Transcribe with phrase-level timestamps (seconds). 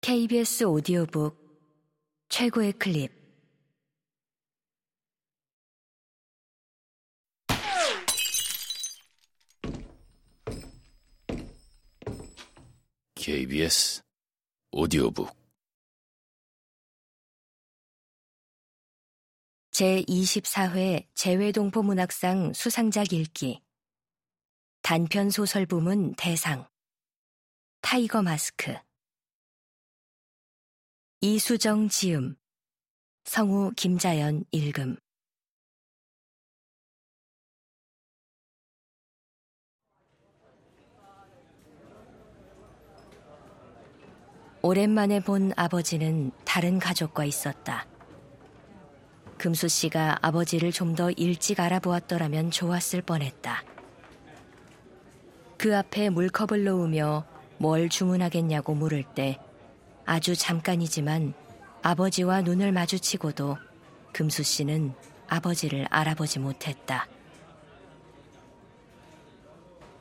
[0.00, 1.36] KBS 오디오북
[2.30, 3.12] 최고의 클립.
[13.14, 14.02] KBS
[14.70, 15.28] 오디오북.
[19.72, 23.60] 제24회 재외동포 문학상 수상작 읽기.
[24.80, 26.66] 단편 소설 부문 대상.
[27.82, 28.74] 타이거 마스크
[31.20, 32.36] 이수정 지음
[33.24, 34.94] 성우 김자연 읽음
[44.62, 47.88] 오랜만에 본 아버지는 다른 가족과 있었다.
[49.38, 53.64] 금수 씨가 아버지를 좀 더 일찍 알아보았더라면 좋았을 뻔했다.
[55.56, 57.26] 그 앞에 물컵을 놓으며
[57.58, 59.40] 뭘 주문하겠냐고 물을 때
[60.08, 61.34] 아주 잠깐이지만
[61.82, 63.58] 아버지와 눈을 마주치고도
[64.14, 64.94] 금수 씨는
[65.28, 67.06] 아버지를 알아보지 못했다.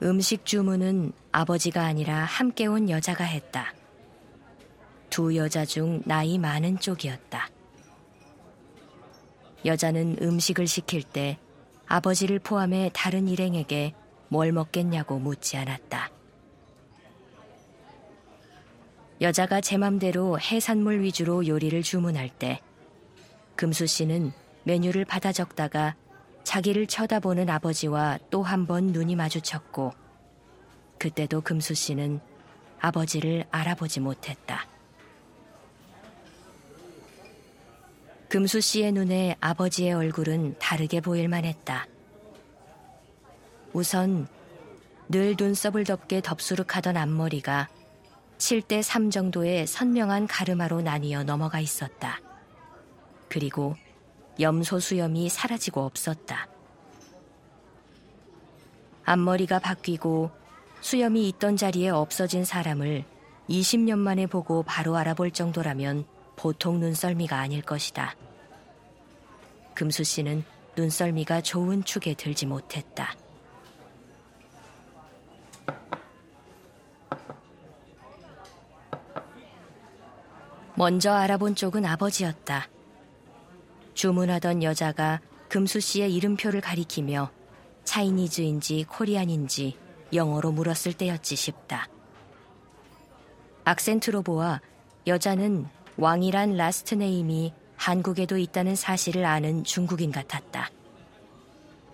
[0.01, 3.73] 음식 주문은 아버지가 아니라 함께 온 여자가 했다.
[5.09, 7.49] 두 여자 중 나이 많은 쪽이었다.
[9.65, 11.37] 여자는 음식을 시킬 때
[11.85, 13.93] 아버지를 포함해 다른 일행에게
[14.29, 16.16] 뭘 먹겠냐고 묻지 않았다.
[19.21, 22.61] 여자가 제 맘대로 해산물 위주로 요리를 주문할 때
[23.55, 24.31] 금수 씨는
[24.63, 25.95] 메뉴를 받아 적다가
[26.43, 29.93] 자기를 쳐다보는 아버지와 또 한 번 눈이 마주쳤고
[30.99, 32.19] 그때도 금수 씨는
[32.79, 34.65] 아버지를 알아보지 못했다.
[38.29, 41.87] 금수 씨의 눈에 아버지의 얼굴은 다르게 보일만 했다.
[43.73, 44.27] 우선
[45.09, 47.69] 늘 눈썹을 덮게 덥수룩하던 앞머리가
[48.37, 52.19] 7대 3 정도의 선명한 가르마로 나뉘어 넘어가 있었다.
[53.29, 53.75] 그리고
[54.39, 56.47] 염소 수염이 사라지고 없었다.
[59.05, 60.31] 앞머리가 바뀌고
[60.81, 63.05] 수염이 있던 자리에 없어진 사람을
[63.49, 66.05] 20년 만에 보고 바로 알아볼 정도라면
[66.35, 68.15] 보통 눈썰미가 아닐 것이다.
[69.73, 70.43] 금수 씨는
[70.75, 73.15] 눈썰미가 좋은 축에 들지 못했다.
[80.79, 82.67] 먼저 알아본 쪽은 아버지였다.
[83.95, 87.31] 주문하던 여자가 금수 씨의 이름표를 가리키며
[87.83, 89.75] 차이니즈인지 코리안인지
[90.13, 91.87] 영어로 물었을 때였지 싶다.
[93.63, 94.61] 악센트로 보아
[95.07, 95.65] 여자는
[95.97, 100.69] 왕이란 last name이 한국에도 있다는 사실을 아는 중국인 같았다.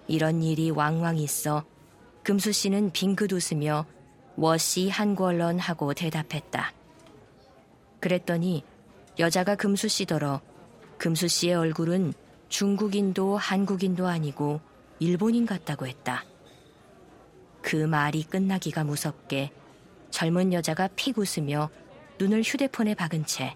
[0.10, 1.64] 이런 일이 왕왕 있어
[2.22, 3.86] 금수 씨는 빙긋 웃으며
[4.36, 6.74] 我是韩国人 하고 대답했다.
[8.02, 8.66] 그랬더니
[9.20, 10.42] 여자가 금수 씨더러
[10.98, 12.14] 금수 씨의 얼굴은
[12.50, 14.62] 중국인도 한국인도 아니고
[15.00, 16.24] 일본인 같다고 했다.
[17.62, 19.52] 그 말이 끝나기가 무섭게
[20.12, 21.70] 젊은 여자가 픽 웃으며
[22.20, 23.56] 눈을 휴대폰에 박은 채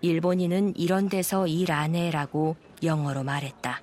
[0.00, 3.82] 일본인은 이런 데서 일 안 해라고 영어로 말했다.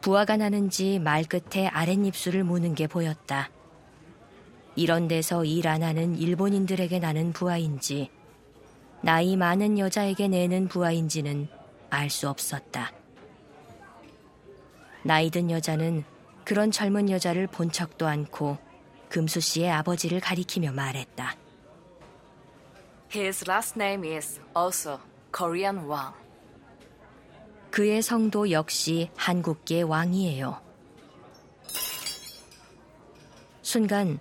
[0.00, 3.50] 부하가 나는지 말끝에 아랫입술을 무는 게 보였다.
[4.76, 8.10] 이런 데서 일 안 하는 일본인들에게 나는 부하인지
[9.02, 11.48] 나이 많은 여자에게 내는 부하인지는
[11.90, 12.92] 알 수 없었다.
[15.02, 16.04] 나이 든 여자는
[16.44, 18.58] 그런 젊은 여자를 본 척도 않고
[19.08, 21.36] 금수 씨의 아버지를 가리키며 말했다.
[23.14, 24.98] His last name is also
[25.34, 26.14] Korean Wang.
[27.70, 30.60] 그의 성도 역시 한국계 왕이에요.
[33.62, 34.18] 순간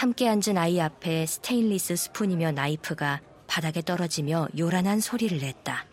[0.00, 5.84] 함께 앉은 아이 앞에 스테인리스 스푼이며 나이프가 바닥에 떨어지며 요란한 소리를 냈다.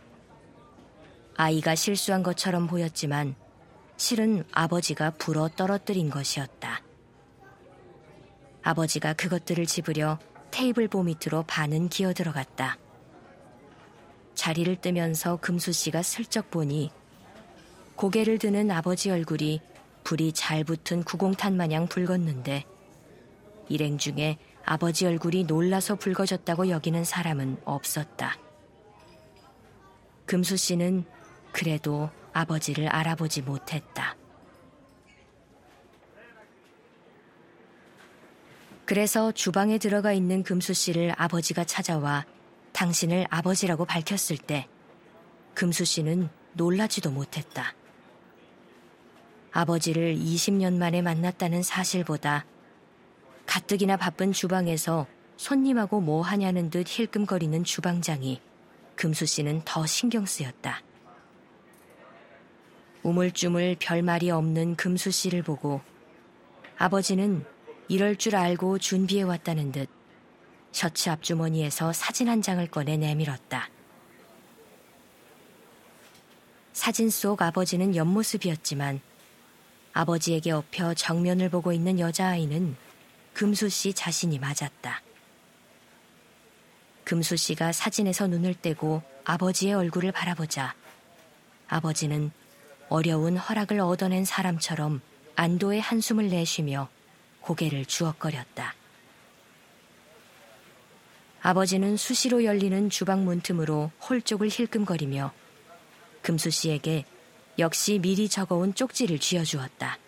[1.35, 3.35] 아이가 실수한 것처럼 보였지만
[3.97, 6.81] 실은 아버지가 부러 떨어뜨린 것이었다.
[8.63, 10.19] 아버지가 그것들을 집으려
[10.51, 12.77] 테이블보 밑으로 반은 기어 들어갔다.
[14.36, 16.92] 자리를 뜨면서 금수 씨가 슬쩍 보니
[17.98, 19.60] 고개를 드는 아버지 얼굴이
[20.06, 22.76] 불이 잘 붙은 구공탄 마냥 붉었는데
[23.69, 28.38] 일행 중에 아버지 얼굴이 놀라서 붉어졌다고 여기는 사람은 없었다.
[30.25, 31.06] 금수 씨는
[31.52, 34.16] 그래도 아버지를 알아보지 못했다.
[38.86, 42.25] 그래서 주방에 들어가 있는 금수 씨를 아버지가 찾아와
[42.74, 44.68] 당신을 아버지라고 밝혔을 때
[45.54, 47.74] 금수 씨는 놀라지도 못했다.
[49.52, 52.46] 아버지를 20년 만에 만났다는 사실보다
[53.48, 55.08] 가뜩이나 바쁜 주방에서
[55.38, 58.42] 손님하고 뭐 하냐는 듯 힐끔거리는 주방장이
[58.96, 60.82] 금수 씨는 더 신경 쓰였다.
[63.04, 65.82] 우물쭈물 별말이 없는 금수 씨를 보고
[66.78, 67.46] 아버지는
[67.88, 69.90] 이럴 줄 알고 준비해 왔다는 듯
[70.72, 73.70] 셔츠 앞주머니에서 사진 한 장을 꺼내 내밀었다.
[76.74, 79.00] 사진 속 아버지는 옆모습이었지만
[79.94, 82.76] 아버지에게 엎여 정면을 보고 있는 여자아이는
[83.38, 85.04] 금수 씨 자신이 맞았다.
[87.04, 90.74] 금수 씨가 사진에서 눈을 떼고 아버지의 얼굴을 바라보자
[91.68, 92.31] 아버지는
[92.89, 95.01] 어려운 허락을 얻어낸 사람처럼
[95.36, 96.89] 안도의 한숨을 내쉬며
[97.42, 98.74] 고개를 주걱거렸다.
[101.44, 105.31] 아버지는 수시로 열리는 주방 문틈으로 홀 쪽을 힐끔거리며
[106.24, 107.06] 금수 씨에게
[107.60, 110.00] 역시 미리 적어온 쪽지를 쥐어주었다.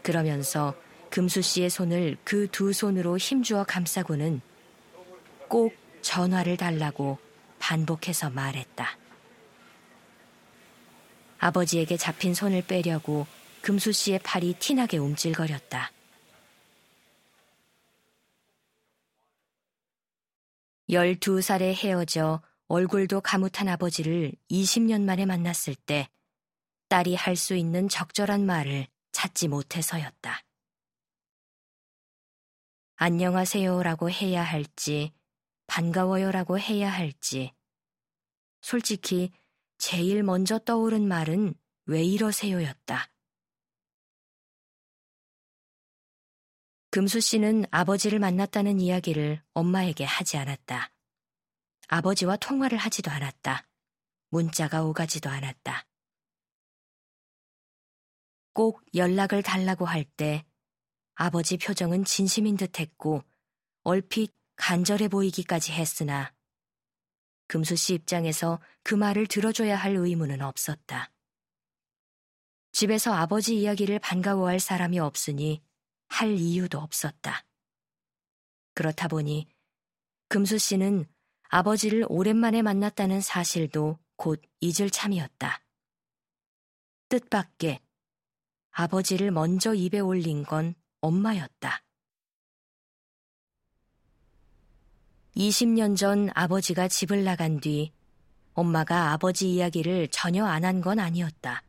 [0.00, 0.74] 그러면서
[1.16, 4.42] 금수 씨의 손을 그 두 손으로 힘주어 감싸고는
[5.48, 7.16] 꼭 전화를 달라고
[7.58, 8.98] 반복해서 말했다.
[11.38, 13.26] 아버지에게 잡힌 손을 빼려고
[13.62, 15.90] 금수 씨의 팔이 티나게 움찔거렸다.
[20.90, 26.10] 열두 살에 헤어져 얼굴도 가뭇한 아버지를 20년 만에 만났을 때
[26.90, 30.45] 딸이 할 수 있는 적절한 말을 찾지 못해서였다.
[32.98, 35.12] 안녕하세요라고 해야 할지,
[35.66, 37.52] 반가워요라고 해야 할지,
[38.62, 39.32] 솔직히
[39.76, 41.52] 제일 먼저 떠오른 말은
[41.84, 43.10] 왜 이러세요였다.
[46.90, 50.90] 금수 씨는 아버지를 만났다는 이야기를 엄마에게 하지 않았다.
[51.88, 53.68] 아버지와 통화를 하지도 않았다.
[54.30, 55.86] 문자가 오가지도 않았다.
[58.54, 60.46] 꼭 연락을 달라고 할 때
[61.16, 63.24] 아버지 표정은 진심인 듯 했고
[63.84, 66.32] 얼핏 간절해 보이기까지 했으나
[67.46, 71.10] 금수 씨 입장에서 그 말을 들어줘야 할 의무는 없었다.
[72.72, 75.62] 집에서 아버지 이야기를 반가워할 사람이 없으니
[76.08, 77.46] 할 이유도 없었다.
[78.74, 79.48] 그렇다 보니
[80.28, 81.06] 금수 씨는
[81.48, 85.62] 아버지를 오랜만에 만났다는 사실도 곧 잊을 참이었다.
[87.08, 87.80] 뜻밖의
[88.70, 90.74] 아버지를 먼저 입에 올린 건
[91.06, 91.82] 엄마였다.
[95.36, 97.92] 20년 전 아버지가 집을 나간 뒤
[98.54, 101.62] 엄마가 아버지 이야기를 전혀 안 한 건 아니었다.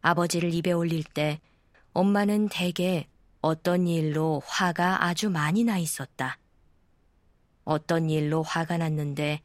[0.00, 1.40] 아버지를 입에 올릴 때
[1.92, 3.06] 엄마는 대개
[3.42, 6.38] 어떤 일로 화가 아주 많이 나 있었다.
[7.64, 9.40] 어떤 일로 화가 났는데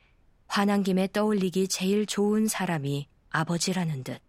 [0.47, 4.19] 화난 김에 떠올리기 제일 좋은 사람이 아버지라는 듯.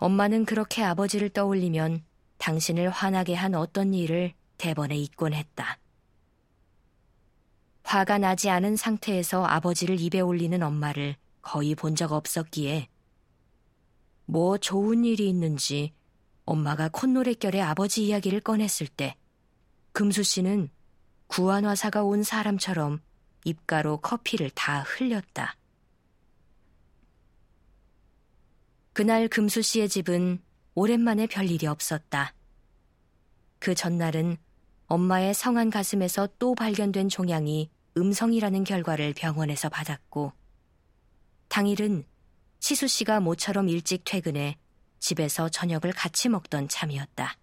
[0.00, 2.02] 엄마는 그렇게 아버지를 떠올리면
[2.38, 5.78] 당신을 화나게 한 어떤 일을 대번에 잊곤 했다.
[7.84, 12.88] 화가 나지 않은 상태에서 아버지를 입에 올리는 엄마를 거의 본 적 없었기에
[14.24, 15.92] 뭐 좋은 일이 있는지
[16.46, 19.16] 엄마가 콧노래결에 아버지 이야기를 꺼냈을 때
[19.92, 20.70] 금수 씨는
[21.26, 23.00] 구안화사가 온 사람처럼
[23.44, 25.56] 입가로 커피를 다 흘렸다.
[29.00, 30.42] 그날 금수 씨의 집은
[30.74, 32.34] 오랜만에 별일이 없었다.
[33.58, 34.36] 그 전날은
[34.88, 40.34] 엄마의 성한 가슴에서 또 발견된 종양이 음성이라는 결과를 병원에서 받았고,
[41.48, 42.04] 당일은
[42.58, 44.58] 시수 씨가 모처럼 일찍 퇴근해
[44.98, 47.38] 집에서 저녁을 같이 먹던 참이었다.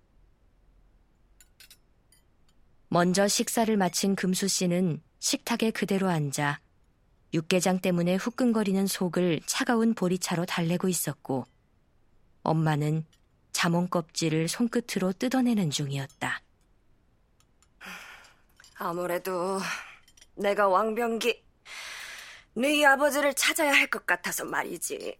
[2.89, 6.59] 먼저 식사를 마친 금수 씨는 식탁에 그대로 앉아
[7.33, 11.45] 육개장 때문에 후끈거리는 속을 차가운 보리차로 달래고 있었고
[12.43, 13.05] 엄마는
[13.51, 16.41] 자몽 껍질을 손끝으로 뜯어내는 중이었다.
[18.75, 19.59] 아무래도
[20.35, 21.43] 내가 왕병기
[22.55, 25.17] 네 아버지를 찾아야 할 것 같아서 말이지.